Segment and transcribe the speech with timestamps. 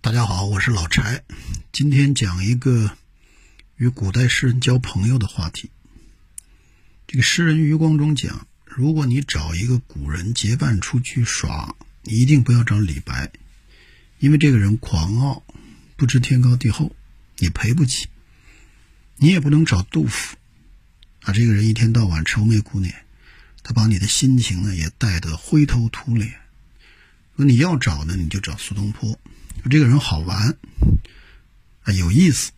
[0.00, 1.24] 大家好，我是老柴，
[1.72, 2.96] 今天讲一个
[3.76, 5.70] 与古代诗人交朋友的话题。
[7.08, 11.74] 这个诗人余光中讲，如果你找一个古人结伴出去耍，
[12.04, 13.32] 你一定不要找李白，
[14.20, 15.42] 因为这个人狂傲，
[15.96, 16.94] 不知天高地厚，
[17.38, 18.06] 你赔不起。
[19.16, 20.36] 你也不能找杜甫，
[21.22, 23.04] 啊，这个人一天到晚愁眉苦脸，
[23.64, 26.36] 他把你的心情呢也带得灰头土脸。
[27.38, 29.16] 说你要找呢，你就找苏东坡。
[29.70, 30.56] 这个人好玩，
[31.84, 32.50] 啊，有意思。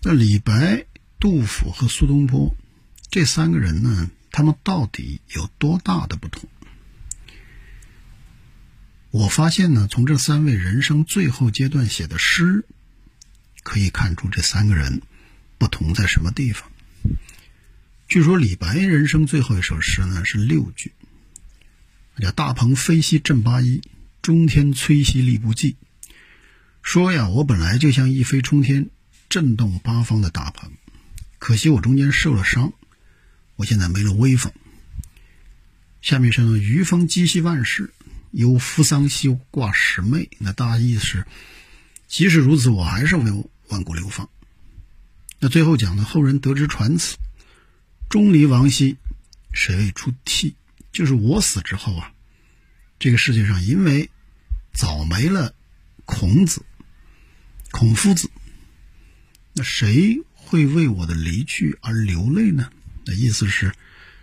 [0.00, 0.86] 那李白、
[1.20, 2.56] 杜甫和苏东坡
[3.10, 6.48] 这三个人呢，他们到底有多大的不同？
[9.10, 12.64] 我发现呢，从这三位人生最后阶段写的诗，
[13.62, 15.02] 可以看出这三个人
[15.58, 16.72] 不同在什么地方。
[18.08, 20.92] 据说李白人生最后一首诗呢是六句，
[22.18, 23.80] 叫“大鹏飞兮振八一”。
[24.22, 25.74] 中天摧兮力不济。
[26.80, 28.88] 说呀，我本来就像一飞冲天、
[29.28, 30.70] 震动八方的大鹏，
[31.40, 32.72] 可惜我中间受了伤，
[33.56, 34.52] 我现在没了威风。
[36.02, 37.92] 下面是呢余风激兮万世，
[38.30, 40.30] 忧扶桑兮挂十妹。
[40.38, 41.26] 那大意是，
[42.06, 44.28] 即使如此，我还是为万古流芳。
[45.40, 47.16] 那最后讲的后人得知传此，
[48.08, 48.98] 钟离王兮，
[49.52, 50.54] 谁为出涕？
[50.92, 52.12] 就是我死之后啊。
[52.98, 54.10] 这个世界上，因为
[54.72, 55.54] 早没了
[56.04, 56.64] 孔子、
[57.72, 58.30] 孔夫子，
[59.54, 62.70] 那谁会为我的离去而流泪呢？
[63.04, 63.72] 那意思是，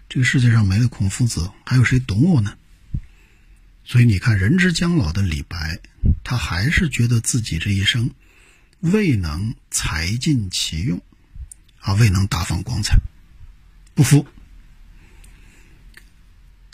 [0.08, 2.58] 这个世界上没了孔夫子，还有谁懂我呢？
[3.84, 5.80] 所以你看，人之将老的李白，
[6.23, 8.12] 他还是觉得自己这一生
[8.80, 11.02] 未能才尽其用，
[11.80, 12.97] 啊，未能大放光彩，
[13.94, 14.25] 不服。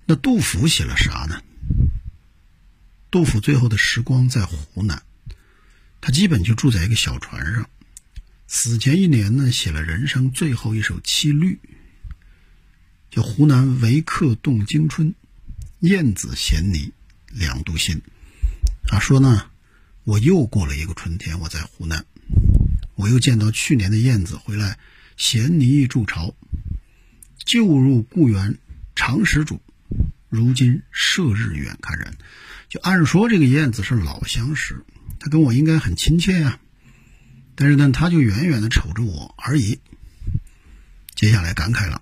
[0.05, 1.41] 那杜甫写了啥呢？
[3.09, 5.01] 杜甫最后的时光在湖南，
[6.01, 7.69] 他基本就住在一个小船上。
[8.47, 11.59] 死前一年呢，写了人生最后一首七律，
[13.09, 15.15] 叫“湖南维客动惊春，
[15.79, 16.91] 燕子衔泥
[17.31, 18.01] 两度新”。
[18.91, 19.49] 啊，说呢，
[20.03, 22.05] 我又过了一个春天，我在湖南，
[22.93, 24.77] 我又见到去年的燕子回来
[25.17, 26.35] 衔泥筑巢。
[27.43, 28.59] 旧入故园
[28.95, 29.61] 常食主，
[30.35, 32.13] 如今射日远看人。
[32.67, 34.83] 就按说这个燕子是老相识，
[35.19, 36.59] 他跟我应该很亲切呀，
[37.55, 39.79] 但是呢，他就远远的瞅着我而已。
[41.15, 42.01] 接下来感慨了：“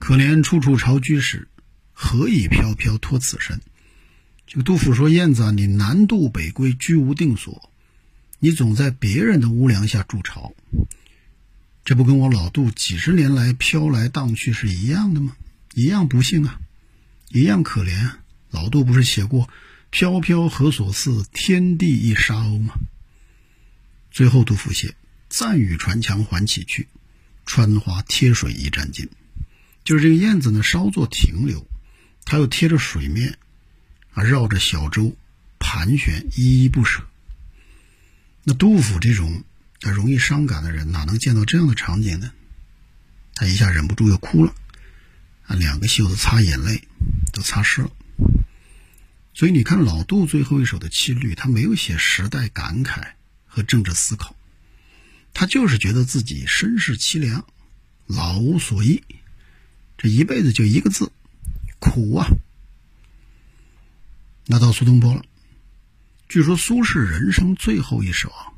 [0.00, 1.46] 可怜处处巢居时，
[1.92, 3.60] 何以飘飘托此身？”
[4.46, 7.70] 这个杜甫说：“燕子啊，你南渡北归，居无定所，
[8.40, 10.52] 你总在别人的屋梁下筑巢，
[11.84, 15.36] 这不跟我老杜几十年来飘来荡去是一样的吗？
[15.74, 16.60] 一样不幸啊，
[17.34, 18.10] 一样可怜。
[18.50, 19.50] 老杜不是写过？”
[19.90, 21.24] 飘飘何所似？
[21.32, 22.74] 天地一沙鸥吗？
[24.10, 24.94] 最后杜甫写
[25.28, 26.88] ：“暂与船墙还起去，
[27.46, 29.08] 穿花贴水一沾巾。”
[29.84, 31.64] 就是这个燕子呢，稍作停留，
[32.24, 33.38] 它又贴着水面，
[34.14, 35.16] 啊，绕着小舟
[35.60, 37.04] 盘旋，依依不舍。
[38.42, 39.44] 那杜甫这种
[39.82, 42.32] 啊容易伤感的人，哪能见到这样的场景呢？
[43.36, 44.52] 他一下忍不住又哭了，
[45.46, 46.82] 啊，两个袖子擦眼泪
[47.34, 47.90] 都擦湿了。
[49.34, 53.14] 所以你看，老杜最后一首的七律，他没有写时代感慨
[53.44, 54.36] 和政治思考，
[55.32, 57.44] 他就是觉得自己身世凄凉，
[58.06, 59.02] 老无所依，
[59.98, 61.10] 这一辈子就一个字，
[61.80, 62.28] 苦啊。
[64.46, 65.24] 那到苏东坡了，
[66.28, 68.52] 据说苏轼人生最后一首啊，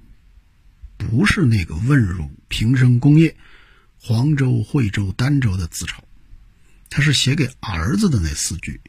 [0.98, 3.34] 不是那个问汝平生功业，
[3.98, 6.00] 黄州、惠州、儋州的自嘲，
[6.90, 8.80] 他是写给儿子的那四句。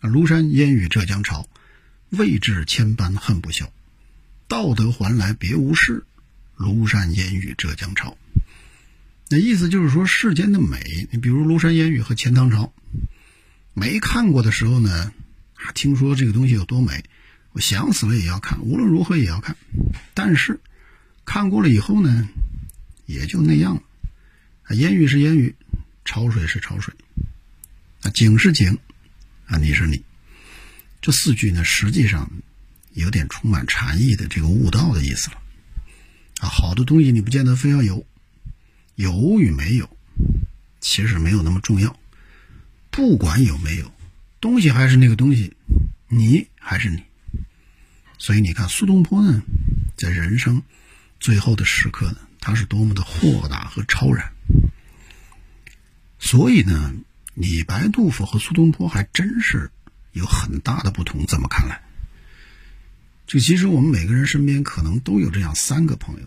[0.00, 1.48] 啊庐山烟雨浙江潮，
[2.10, 3.72] 未至千般恨不消。
[4.46, 6.04] 道德还来别无事，
[6.58, 8.16] 庐山烟雨浙江潮。
[9.30, 12.74] 那意思就是说，世间的美，你比如庐山烟雨和钱塘潮，
[13.72, 15.12] 没看过的时候呢，
[15.54, 17.04] 啊听说这个东西有多美，
[17.52, 19.56] 我想死了也要看，无论如何也要看。
[20.12, 20.60] 但是
[21.24, 22.28] 看过了以后呢，
[23.06, 23.82] 也就那样了。
[24.64, 25.54] 啊，烟雨是烟雨，
[26.04, 26.92] 潮水是潮水，
[28.04, 28.78] 啊，景是景。
[29.46, 30.02] 啊，你是你，
[31.02, 32.30] 这四句呢，实际上
[32.92, 35.36] 有点充满禅意的这个悟道的意思了。
[36.40, 38.06] 啊，好的东西你不见得非要有，
[38.94, 39.98] 有与没有，
[40.80, 41.94] 其实没有那么重要。
[42.90, 43.94] 不管有没有，
[44.40, 45.54] 东西还是那个东西，
[46.08, 47.02] 你还是你。
[48.16, 49.42] 所以你看苏东坡呢，
[49.94, 50.62] 在人生
[51.20, 54.32] 最后的时刻呢，他是多么的豁达和超然。
[56.18, 56.94] 所以呢。
[57.34, 59.70] 李白、杜甫和苏东坡还真是
[60.12, 61.26] 有很大的不同。
[61.26, 61.82] 这么看来，
[63.26, 66.22] 就其实我们每个人身边可能都有这样三个朋友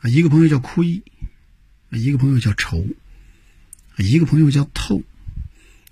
[0.00, 1.02] 啊，一个朋友叫亏，
[1.90, 2.86] 一个朋友叫愁，
[3.98, 5.02] 一个朋友叫透。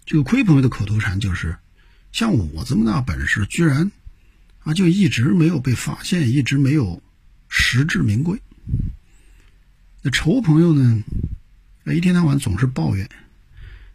[0.07, 1.57] 这个亏朋友的口头禅就是：
[2.11, 3.93] 像我这么大本事，居然
[4.61, 7.03] 啊就一直没有被发现，一直没有
[7.49, 8.41] 实至名归。
[10.03, 11.03] 那愁朋友呢，
[11.87, 13.09] 一天到晚总是抱怨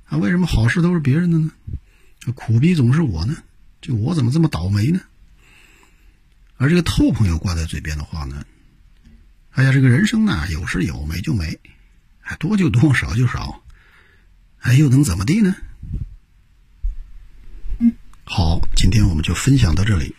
[0.07, 1.51] 啊，为什么好事都是别人的呢？
[2.19, 3.43] 这苦逼总是我呢？
[3.81, 5.01] 就我怎么这么倒霉呢？
[6.57, 8.45] 而这个透朋友挂在嘴边的话呢，
[9.51, 11.59] 哎呀，这个人生呢，有是有，没就没，
[12.21, 13.61] 哎，多就多，少就少，
[14.59, 15.55] 哎，又能怎么地呢？
[18.23, 20.15] 好，今天我们就分享到这里，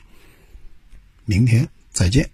[1.25, 2.31] 明天再见。